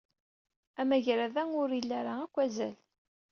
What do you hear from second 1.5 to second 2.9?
ur ili ara akk azal.